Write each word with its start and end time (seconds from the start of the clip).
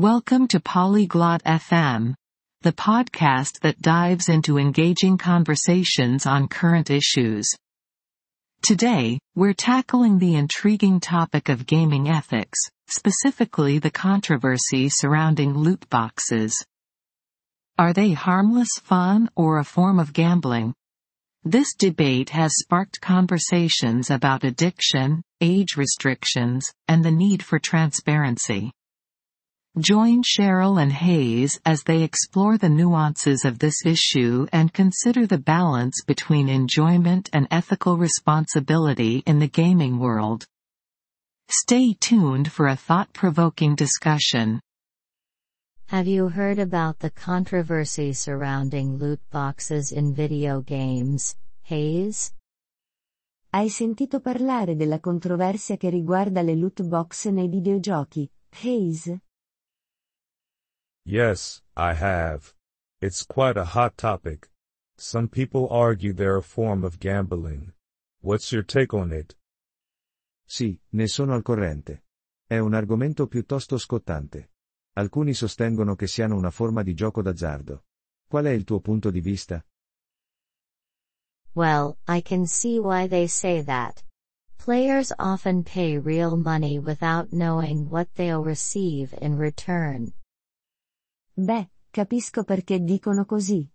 Welcome 0.00 0.48
to 0.48 0.60
Polyglot 0.60 1.42
FM, 1.42 2.14
the 2.62 2.72
podcast 2.72 3.60
that 3.60 3.82
dives 3.82 4.30
into 4.30 4.56
engaging 4.56 5.18
conversations 5.18 6.24
on 6.24 6.48
current 6.48 6.88
issues. 6.88 7.46
Today, 8.62 9.18
we're 9.34 9.52
tackling 9.52 10.18
the 10.18 10.36
intriguing 10.36 11.00
topic 11.00 11.50
of 11.50 11.66
gaming 11.66 12.08
ethics, 12.08 12.58
specifically 12.86 13.78
the 13.78 13.90
controversy 13.90 14.88
surrounding 14.88 15.52
loot 15.52 15.86
boxes. 15.90 16.56
Are 17.76 17.92
they 17.92 18.12
harmless 18.12 18.78
fun 18.80 19.28
or 19.36 19.58
a 19.58 19.64
form 19.64 19.98
of 19.98 20.14
gambling? 20.14 20.72
This 21.44 21.74
debate 21.74 22.30
has 22.30 22.52
sparked 22.54 23.02
conversations 23.02 24.08
about 24.08 24.44
addiction, 24.44 25.20
age 25.42 25.76
restrictions, 25.76 26.64
and 26.88 27.04
the 27.04 27.10
need 27.10 27.42
for 27.42 27.58
transparency. 27.58 28.72
Join 29.78 30.24
Cheryl 30.24 30.82
and 30.82 30.92
Hayes 30.92 31.60
as 31.64 31.84
they 31.84 32.02
explore 32.02 32.58
the 32.58 32.68
nuances 32.68 33.44
of 33.44 33.60
this 33.60 33.86
issue 33.86 34.48
and 34.52 34.72
consider 34.72 35.28
the 35.28 35.38
balance 35.38 36.02
between 36.04 36.48
enjoyment 36.48 37.30
and 37.32 37.46
ethical 37.52 37.96
responsibility 37.96 39.22
in 39.26 39.38
the 39.38 39.46
gaming 39.46 40.00
world. 40.00 40.44
Stay 41.48 41.94
tuned 42.00 42.50
for 42.50 42.66
a 42.66 42.74
thought-provoking 42.74 43.76
discussion. 43.76 44.58
Have 45.86 46.08
you 46.08 46.28
heard 46.30 46.58
about 46.58 46.98
the 46.98 47.10
controversy 47.10 48.12
surrounding 48.12 48.98
loot 48.98 49.20
boxes 49.30 49.92
in 49.92 50.12
video 50.12 50.62
games, 50.62 51.36
Hayes? 51.62 52.32
Hai 53.52 53.68
sentito 53.68 54.18
parlare 54.18 54.74
della 54.74 54.98
controversia 54.98 55.76
che 55.76 55.90
riguarda 55.90 56.42
le 56.42 56.56
loot 56.56 56.82
box 56.82 57.28
nei 57.28 57.46
videogiochi, 57.46 58.28
Hayes? 58.64 59.16
Yes, 61.04 61.62
I 61.76 61.94
have. 61.94 62.54
It's 63.00 63.24
quite 63.24 63.56
a 63.56 63.64
hot 63.64 63.96
topic. 63.96 64.50
Some 64.98 65.28
people 65.28 65.66
argue 65.70 66.12
they're 66.12 66.36
a 66.36 66.42
form 66.42 66.84
of 66.84 66.98
gambling. 66.98 67.72
What's 68.20 68.52
your 68.52 68.62
take 68.62 68.92
on 68.92 69.12
it? 69.12 69.34
Sì, 70.46 70.78
ne 70.92 71.06
sono 71.06 71.34
al 71.34 71.42
corrente. 71.42 72.02
È 72.46 72.58
un 72.58 72.74
argomento 72.74 73.26
piuttosto 73.26 73.78
scottante. 73.78 74.50
Alcuni 74.94 75.32
sostengono 75.32 75.94
che 75.94 76.06
siano 76.06 76.36
una 76.36 76.50
forma 76.50 76.82
di 76.82 76.92
gioco 76.92 77.22
d'azzardo. 77.22 77.84
Qual 78.28 78.44
è 78.44 78.50
il 78.50 78.64
tuo 78.64 78.80
punto 78.80 79.10
di 79.10 79.20
vista? 79.20 79.64
Well, 81.54 81.96
I 82.06 82.20
can 82.20 82.46
see 82.46 82.78
why 82.78 83.08
they 83.08 83.26
say 83.26 83.62
that. 83.62 84.04
Players 84.58 85.12
often 85.18 85.62
pay 85.62 85.96
real 85.96 86.36
money 86.36 86.78
without 86.78 87.32
knowing 87.32 87.88
what 87.88 88.08
they'll 88.16 88.44
receive 88.44 89.14
in 89.20 89.38
return. 89.38 90.12
Beh, 91.32 91.70
capisco 91.90 92.44
perché 92.44 92.80
dicono 92.82 93.24
così. 93.24 93.68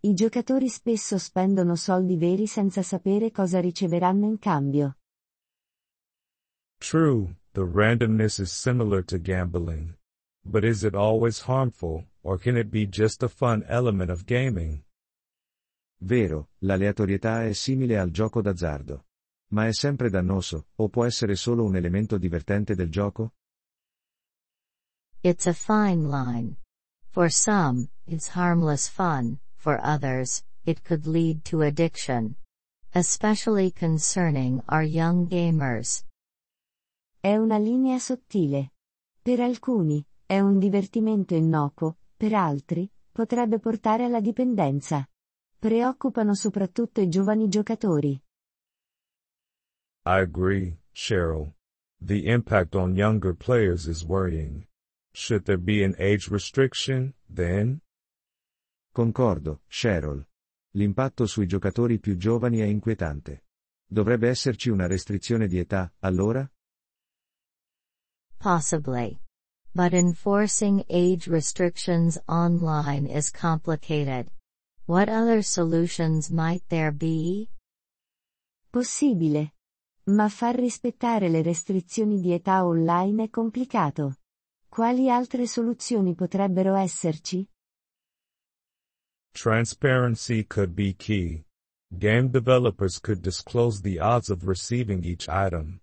I 0.00 0.14
giocatori 0.14 0.68
spesso 0.68 1.18
spendono 1.18 1.74
soldi 1.74 2.16
veri 2.16 2.46
senza 2.46 2.82
sapere 2.82 3.30
cosa 3.30 3.60
riceveranno 3.60 4.26
in 4.26 4.38
cambio. 4.38 4.98
True, 6.78 7.34
the 7.52 7.62
randomness 7.62 8.38
is 8.38 8.52
similar 8.52 9.04
to 9.04 9.18
gambling. 9.18 9.96
But 10.44 10.62
is 10.62 10.84
it 10.84 10.94
always 10.94 11.40
harmful, 11.40 12.06
or 12.22 12.38
can 12.38 12.56
it 12.56 12.68
be 12.68 12.86
just 12.86 13.22
a 13.22 13.28
fun 13.28 13.64
element 13.66 14.10
of 14.10 14.24
gaming? 14.24 14.84
Vero, 16.00 16.50
l'aleatorietà 16.58 17.44
è 17.44 17.52
simile 17.52 17.98
al 17.98 18.10
gioco 18.10 18.40
d'azzardo. 18.40 19.06
Ma 19.50 19.66
è 19.66 19.72
sempre 19.72 20.10
dannoso, 20.10 20.68
o 20.76 20.88
può 20.88 21.04
essere 21.04 21.34
solo 21.34 21.64
un 21.64 21.74
elemento 21.74 22.18
divertente 22.18 22.76
del 22.76 22.90
gioco? 22.90 23.32
It's 25.22 25.46
a 25.46 25.52
fine 25.52 26.06
line. 26.06 26.56
For 27.18 27.30
some, 27.30 27.88
it's 28.06 28.28
harmless 28.28 28.86
fun, 28.86 29.40
for 29.56 29.80
others, 29.82 30.44
it 30.64 30.84
could 30.84 31.04
lead 31.04 31.44
to 31.46 31.62
addiction. 31.62 32.36
Especially 32.94 33.72
concerning 33.72 34.62
our 34.68 34.84
young 34.84 35.26
gamers. 35.26 36.04
È 37.20 37.34
una 37.34 37.58
linea 37.58 37.98
sottile. 37.98 38.70
Per 39.20 39.40
alcuni, 39.40 40.06
è 40.26 40.38
un 40.38 40.60
divertimento 40.60 41.34
innocuo, 41.34 41.96
per 42.16 42.34
altri, 42.34 42.88
potrebbe 43.10 43.58
portare 43.58 44.04
alla 44.04 44.20
dipendenza. 44.20 45.04
Preoccupano 45.58 46.36
soprattutto 46.36 47.00
i 47.00 47.08
giovani 47.08 47.48
giocatori. 47.48 48.12
I 50.06 50.20
agree, 50.20 50.78
Cheryl. 50.92 51.52
The 52.00 52.30
impact 52.30 52.76
on 52.76 52.94
younger 52.94 53.34
players 53.34 53.88
is 53.88 54.04
worrying. 54.04 54.67
Should 55.20 55.46
there 55.46 55.58
be 55.58 55.82
an 55.82 55.96
age 55.98 56.28
restriction, 56.30 57.12
then? 57.28 57.80
Concordo, 58.94 59.62
Cheryl. 59.68 60.24
L'impatto 60.74 61.26
sui 61.26 61.46
giocatori 61.46 61.98
più 61.98 62.16
giovani 62.16 62.60
è 62.60 62.66
inquietante. 62.66 63.42
Dovrebbe 63.84 64.28
esserci 64.28 64.70
una 64.70 64.86
restrizione 64.86 65.48
di 65.48 65.58
età, 65.58 65.92
allora? 65.98 66.48
Possibly. 68.38 69.18
But 69.72 69.92
enforcing 69.92 70.84
age 70.88 71.26
restrictions 71.28 72.16
online 72.28 73.08
is 73.08 73.32
complicated. 73.32 74.30
What 74.84 75.08
other 75.08 75.42
solutions 75.42 76.30
might 76.30 76.62
there 76.68 76.92
be? 76.92 77.48
Possibile. 78.70 79.52
Ma 80.10 80.28
far 80.28 80.54
rispettare 80.54 81.28
le 81.28 81.42
restrizioni 81.42 82.20
di 82.20 82.32
età 82.32 82.64
online 82.64 83.24
è 83.24 83.30
complicato. 83.30 84.17
Quali 84.68 85.10
altre 85.10 85.46
soluzioni 85.46 86.14
potrebbero 86.14 86.74
esserci? 86.76 87.48
Transparency 89.32 90.46
could 90.46 90.72
be 90.72 90.94
key. 90.94 91.44
Game 91.90 92.28
developers 92.28 93.00
could 93.00 93.20
disclose 93.20 93.80
the 93.80 93.98
odds 93.98 94.28
of 94.28 94.44
receiving 94.46 95.04
each 95.04 95.26
item. 95.28 95.80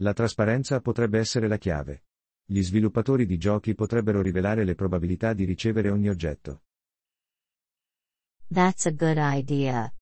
La 0.00 0.12
trasparenza 0.12 0.80
potrebbe 0.80 1.18
essere 1.18 1.48
la 1.48 1.56
chiave. 1.56 2.04
Gli 2.44 2.62
sviluppatori 2.62 3.24
di 3.24 3.38
giochi 3.38 3.74
potrebbero 3.74 4.20
rivelare 4.20 4.64
le 4.64 4.74
probabilità 4.74 5.32
di 5.32 5.44
ricevere 5.44 5.90
ogni 5.90 6.08
oggetto. 6.08 6.62
That's 8.48 8.86
a 8.86 8.92
good 8.92 9.16
idea. 9.18 9.92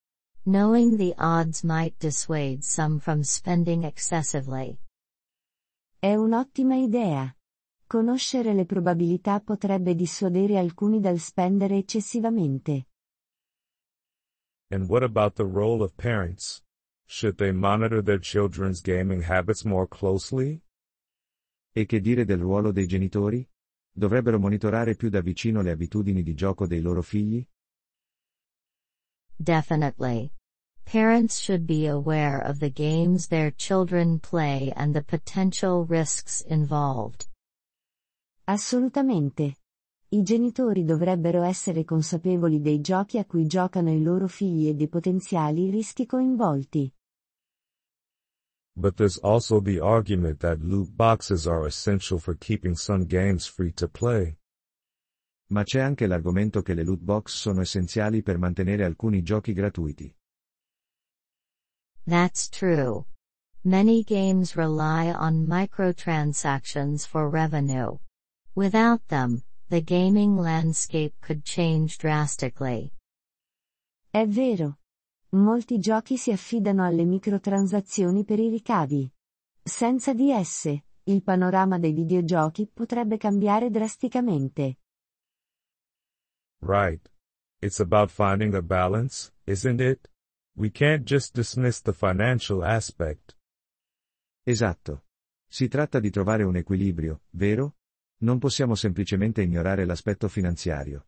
Knowing 0.45 0.97
the 0.97 1.15
odds 1.19 1.63
might 1.63 1.97
dissuade 1.99 2.65
some 2.65 2.99
from 2.99 3.23
spending 3.23 3.85
excessively. 3.85 4.79
È 5.99 6.15
un'ottima 6.15 6.77
idea. 6.77 7.35
Conoscere 7.91 8.55
le 8.55 8.67
probabilità 8.67 9.41
potrebbe 9.41 9.97
dissuadere 9.97 10.59
alcuni 10.59 11.01
dal 11.01 11.19
spendere 11.19 11.77
eccessivamente. 11.77 12.87
And 14.69 14.89
what 14.89 15.03
about 15.03 15.35
the 15.35 15.43
role 15.43 15.83
of 15.83 15.97
parents? 15.97 16.63
Should 17.07 17.39
they 17.39 17.51
monitor 17.51 18.01
their 18.01 18.21
children's 18.21 18.81
gaming 18.81 19.25
habits 19.25 19.65
more 19.65 19.89
closely? 19.89 20.63
E 21.73 21.85
che 21.85 22.01
dire 22.01 22.25
del 22.25 22.39
ruolo 22.39 22.71
dei 22.71 22.87
genitori? 22.87 23.45
Dovrebbero 23.91 24.39
monitorare 24.39 24.95
più 24.95 25.09
da 25.09 25.21
vicino 25.21 25.61
le 25.61 25.73
abitudini 25.73 26.23
di 26.23 26.35
gioco 26.35 26.69
dei 26.69 26.81
loro 26.81 27.03
figli? 27.03 27.45
Definitely. 29.37 30.31
Parents 30.85 31.41
should 31.41 31.67
be 31.67 31.89
aware 31.89 32.41
of 32.41 32.61
the 32.61 32.71
games 32.71 33.27
their 33.27 33.51
children 33.51 34.21
play 34.21 34.73
and 34.77 34.95
the 34.95 35.03
potential 35.03 35.85
risks 35.85 36.41
involved. 36.43 37.30
Assolutamente. 38.51 39.59
I 40.09 40.25
genitori 40.25 40.85
dovrebbero 40.85 41.45
essere 41.45 41.85
consapevoli 41.85 42.61
dei 42.61 42.81
giochi 42.81 43.19
a 43.19 43.25
cui 43.25 43.47
giocano 43.47 43.93
i 43.93 44.03
loro 44.03 44.27
figli 44.27 44.67
e 44.67 44.75
dei 44.75 44.89
potenziali 44.89 45.71
rischi 45.71 46.05
coinvolti. 46.05 46.93
But 48.73 48.97
there's 48.97 49.21
also 49.23 49.61
the 49.61 49.79
argument 49.79 50.39
that 50.39 50.59
loot 50.63 50.91
boxes 50.91 51.47
are 51.47 51.65
essential 51.65 52.19
for 52.19 52.37
keeping 52.37 52.75
some 52.75 53.07
games 53.07 53.47
free 53.47 53.73
to 53.75 53.87
play. 53.87 54.37
Ma 55.53 55.63
c'è 55.63 55.79
anche 55.79 56.09
l'argomento 56.09 56.61
che 56.61 56.75
le 56.75 56.83
loot 56.83 57.03
box 57.03 57.37
sono 57.37 57.61
essenziali 57.61 58.21
per 58.21 58.37
mantenere 58.37 58.85
alcuni 58.85 59.23
giochi 59.23 59.53
gratuiti. 59.53 60.13
That's 62.05 62.49
true. 62.49 63.05
Many 63.63 64.03
games 64.03 64.57
rely 64.57 65.13
on 65.13 65.47
microtransactions 65.47 67.07
for 67.07 67.31
revenue. 67.31 68.01
Without 68.55 69.07
them, 69.07 69.43
the 69.69 69.81
gaming 69.81 70.37
landscape 70.37 71.15
could 71.21 71.45
change 71.45 71.97
drastically. 71.99 72.93
È 74.11 74.27
vero. 74.27 74.79
Molti 75.31 75.79
giochi 75.79 76.17
si 76.17 76.33
affidano 76.33 76.85
alle 76.85 77.05
microtransazioni 77.05 78.25
per 78.25 78.41
i 78.41 78.49
ricavi. 78.49 79.09
Senza 79.63 80.13
di 80.13 80.33
esse, 80.33 80.85
il 81.05 81.23
panorama 81.23 81.79
dei 81.79 81.93
videogiochi 81.93 82.67
potrebbe 82.67 83.17
cambiare 83.19 83.71
drasticamente. 83.71 84.79
Right. 86.59 87.09
It's 87.61 87.79
about 87.79 88.11
finding 88.11 88.55
a 88.55 88.63
balance, 88.63 89.33
isn't 89.45 89.81
it? 89.81 90.11
We 90.57 90.71
can't 90.71 91.05
just 91.05 91.35
dismiss 91.35 91.81
the 91.83 91.93
financial 91.93 92.65
aspect. 92.65 93.37
Esatto. 94.43 95.05
Si 95.47 95.69
tratta 95.69 96.01
di 96.01 96.11
trovare 96.11 96.43
un 96.43 96.57
equilibrio, 96.57 97.21
vero? 97.31 97.77
Non 98.23 98.39
possiamo 98.39 98.75
semplicemente 98.75 99.43
ignorare 99.43 99.85
l'aspetto 99.85 100.29
finanziario. 100.29 101.07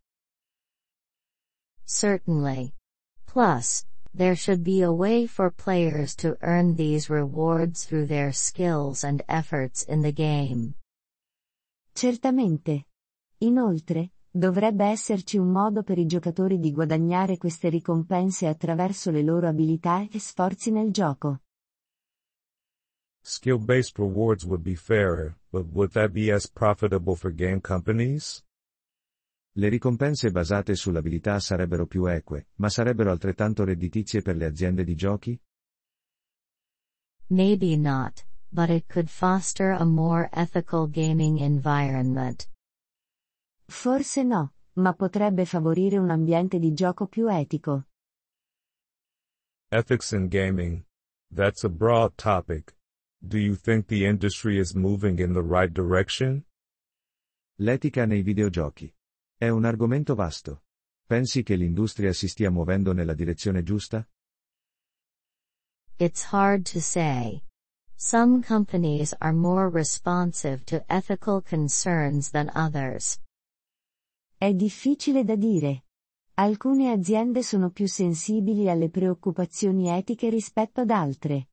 Certainly. 1.84 2.74
Plus, 3.24 3.84
there 4.14 4.34
should 4.34 4.62
be 4.62 4.82
a 4.82 4.90
way 4.90 5.26
for 5.26 5.52
players 5.52 6.14
to 6.16 6.36
earn 6.40 6.74
these 6.74 7.12
rewards 7.12 7.84
through 7.84 8.06
their 8.06 8.32
skills 8.32 9.04
and 9.04 9.22
efforts 9.26 9.84
in 9.86 10.00
the 10.00 10.12
game. 10.12 10.74
Certamente. 11.92 12.86
Inoltre, 13.38 14.12
dovrebbe 14.30 14.86
esserci 14.86 15.36
un 15.36 15.50
modo 15.50 15.82
per 15.82 15.98
i 15.98 16.06
giocatori 16.06 16.58
di 16.58 16.72
guadagnare 16.72 17.36
queste 17.36 17.68
ricompense 17.68 18.46
attraverso 18.46 19.10
le 19.10 19.22
loro 19.22 19.48
abilità 19.48 20.06
e 20.10 20.18
sforzi 20.18 20.70
nel 20.70 20.90
gioco. 20.90 21.40
Skill-based 23.24 23.98
rewards 23.98 24.44
would 24.44 24.64
be 24.64 24.74
fairer, 24.74 25.36
but 25.52 25.66
would 25.72 25.92
that 25.92 26.12
be 26.12 26.32
as 26.32 26.46
profitable 26.46 27.14
for 27.14 27.30
game 27.30 27.60
companies? 27.60 28.42
Le 29.54 29.68
ricompense 29.68 30.28
basate 30.30 30.74
sull'abilità 30.74 31.38
sarebbero 31.38 31.86
più 31.86 32.06
eque, 32.06 32.48
ma 32.56 32.68
sarebbero 32.68 33.10
altrettanto 33.10 33.64
redditizie 33.64 34.22
per 34.22 34.36
le 34.36 34.46
aziende 34.46 34.82
di 34.82 34.96
giochi? 34.96 35.38
Maybe 37.28 37.76
not, 37.76 38.24
but 38.50 38.70
it 38.70 38.88
could 38.88 39.08
foster 39.08 39.70
a 39.70 39.84
more 39.84 40.28
ethical 40.32 40.88
gaming 40.88 41.38
environment. 41.38 42.48
Forse 43.68 44.24
no, 44.24 44.52
ma 44.74 44.94
potrebbe 44.94 45.44
favorire 45.44 45.98
un 45.98 46.10
ambiente 46.10 46.58
di 46.58 46.72
gioco 46.72 47.06
più 47.06 47.28
etico. 47.28 47.86
Ethics 49.70 50.12
in 50.12 50.28
gaming. 50.28 50.84
That's 51.30 51.62
a 51.64 51.68
broad 51.68 52.16
topic. 52.16 52.74
Do 53.24 53.38
you 53.38 53.54
think 53.54 53.86
the 53.86 54.04
industry 54.04 54.58
is 54.58 54.74
moving 54.74 55.20
in 55.20 55.32
the 55.32 55.42
right 55.42 55.72
direction? 55.72 56.44
L'etica 57.60 58.04
nei 58.04 58.20
videogiochi. 58.20 58.92
È 59.38 59.48
un 59.48 59.64
argomento 59.64 60.16
vasto. 60.16 60.64
Pensi 61.06 61.44
che 61.44 61.54
l'industria 61.54 62.12
si 62.12 62.26
stia 62.26 62.50
muovendo 62.50 62.92
nella 62.92 63.14
direzione 63.14 63.62
giusta? 63.62 64.04
It's 65.98 66.32
hard 66.32 66.64
to 66.72 66.80
say. 66.80 67.44
Some 67.94 68.42
companies 68.42 69.14
are 69.20 69.32
more 69.32 69.70
responsive 69.70 70.64
to 70.64 70.84
ethical 70.88 71.42
concerns 71.42 72.30
than 72.30 72.50
others. 72.56 73.20
È 74.36 74.52
difficile 74.52 75.22
da 75.22 75.36
dire. 75.36 75.84
Alcune 76.34 76.90
aziende 76.90 77.44
sono 77.44 77.70
più 77.70 77.86
sensibili 77.86 78.68
alle 78.68 78.90
preoccupazioni 78.90 79.88
etiche 79.90 80.28
rispetto 80.28 80.80
ad 80.80 80.90
altre. 80.90 81.51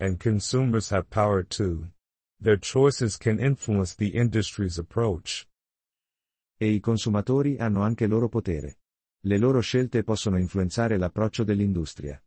And 0.00 0.18
consumers 0.18 0.88
have 0.88 1.10
power 1.10 1.42
too. 1.42 1.90
Their 2.40 2.56
choices 2.56 3.18
can 3.18 3.38
influence 3.38 3.94
the 3.94 4.08
industry's 4.08 4.78
approach. 4.78 5.46
E 6.58 6.68
i 6.72 6.80
consumatori 6.80 7.58
hanno 7.58 7.82
anche 7.82 8.06
loro 8.06 8.28
potere. 8.28 8.78
Le 9.24 9.36
loro 9.36 9.60
scelte 9.60 10.02
possono 10.02 10.38
influenzare 10.38 10.96
l'approccio 10.96 11.44
dell'industria. 11.44 12.18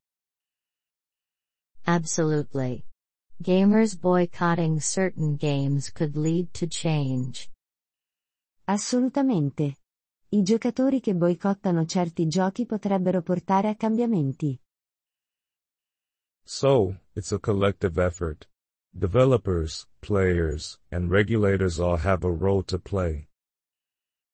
Absolutely. 1.86 2.86
Gamers 3.38 3.98
boycotting 3.98 4.80
certain 4.80 5.36
games 5.36 5.92
could 5.92 6.16
lead 6.16 6.52
to 6.52 6.68
change. 6.70 7.50
Assolutamente. 8.66 9.78
I 10.30 10.44
giocatori 10.44 11.00
che 11.00 11.16
boicottano 11.16 11.86
certi 11.86 12.28
giochi 12.28 12.68
potrebbero 12.68 13.24
portare 13.24 13.70
a 13.70 13.76
cambiamenti. 13.76 14.60
So, 16.46 17.03
it's 17.16 17.32
a 17.32 17.40
collective 17.40 17.98
effort. 17.98 18.48
Developers, 18.96 19.88
players, 20.02 20.80
and 20.92 21.10
regulators 21.10 21.80
all 21.80 21.98
have 21.98 22.24
a 22.24 22.32
role 22.32 22.64
to 22.64 22.78
play. 22.78 23.28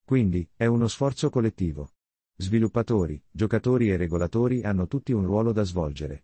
Quindi, 0.06 0.50
è 0.56 0.66
uno 0.66 0.88
sforzo 0.88 1.30
collettivo. 1.30 1.92
Sviluppatori, 2.36 3.22
giocatori 3.32 3.92
e 3.92 3.98
regolatori 3.98 4.64
hanno 4.64 4.88
tutti 4.88 5.12
un 5.12 5.26
ruolo 5.26 5.52
da 5.52 5.64
svolgere. 5.64 6.24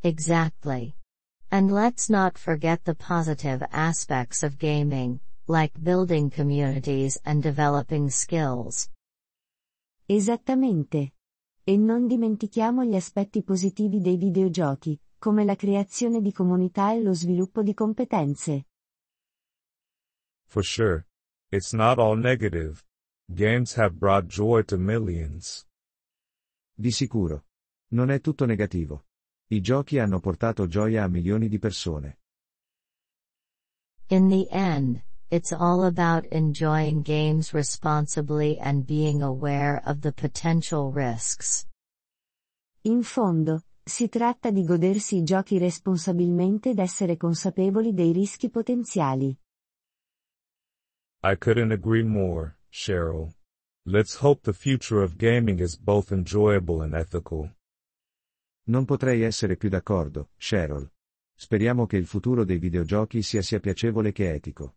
Exactly. 0.00 0.94
And 1.50 1.70
let's 1.70 2.08
not 2.08 2.38
forget 2.38 2.84
the 2.84 2.94
positive 2.94 3.66
aspects 3.70 4.42
of 4.42 4.58
gaming, 4.58 5.20
like 5.46 5.72
building 5.82 6.30
communities 6.30 7.18
and 7.24 7.42
developing 7.42 8.10
skills. 8.10 8.90
Esattamente. 10.06 11.12
E 11.68 11.76
non 11.76 12.06
dimentichiamo 12.06 12.82
gli 12.82 12.94
aspetti 12.94 13.42
positivi 13.42 14.00
dei 14.00 14.16
videogiochi, 14.16 14.98
come 15.18 15.44
la 15.44 15.54
creazione 15.54 16.22
di 16.22 16.32
comunità 16.32 16.94
e 16.94 17.02
lo 17.02 17.12
sviluppo 17.12 17.62
di 17.62 17.74
competenze. 17.74 18.68
For 20.46 20.64
sure. 20.64 21.08
It's 21.50 21.74
not 21.74 21.98
all 21.98 22.18
negative. 22.18 22.82
Games 23.26 23.76
have 23.76 23.94
brought 23.98 24.24
joy 24.24 24.64
to 24.64 24.78
millions. 24.78 25.68
Di 26.72 26.90
sicuro. 26.90 27.44
Non 27.88 28.10
è 28.10 28.22
tutto 28.22 28.46
negativo. 28.46 29.04
I 29.48 29.60
giochi 29.60 29.98
hanno 29.98 30.20
portato 30.20 30.66
gioia 30.68 31.04
a 31.04 31.08
milioni 31.08 31.48
di 31.48 31.58
persone. 31.58 32.20
In 34.06 34.30
the 34.30 34.48
end, 34.50 35.04
it's 35.30 35.52
all 35.52 35.84
about 35.84 36.24
enjoying 36.32 37.02
games 37.02 37.52
responsibly 37.52 38.58
and 38.58 38.86
being 38.86 39.22
aware 39.22 39.82
of 39.84 40.00
the 40.00 40.12
potential 40.12 40.90
risks. 40.90 41.66
In 42.84 43.02
fondo, 43.02 43.62
si 43.84 44.08
tratta 44.08 44.50
di 44.50 44.64
godersi 44.64 45.16
i 45.16 45.22
giochi 45.22 45.58
responsabilmente 45.58 46.70
ed 46.70 46.78
essere 46.78 47.16
consapevoli 47.16 47.92
dei 47.92 48.12
rischi 48.12 48.48
potenziali. 48.48 49.36
I 51.22 51.36
couldn't 51.36 51.72
agree 51.72 52.04
more, 52.04 52.56
Cheryl. 52.70 53.34
Let's 53.84 54.22
hope 54.22 54.42
the 54.42 54.52
future 54.52 55.02
of 55.02 55.16
gaming 55.16 55.60
is 55.60 55.76
both 55.76 56.10
enjoyable 56.10 56.82
and 56.82 56.94
ethical. 56.94 57.54
Non 58.68 58.84
potrei 58.84 59.22
essere 59.22 59.56
più 59.56 59.68
d'accordo, 59.68 60.30
Cheryl. 60.38 60.90
Speriamo 61.34 61.86
che 61.86 61.96
il 61.96 62.06
futuro 62.06 62.44
dei 62.44 62.58
videogiochi 62.58 63.22
sia 63.22 63.42
sia 63.42 63.60
piacevole 63.60 64.12
che 64.12 64.32
etico. 64.32 64.76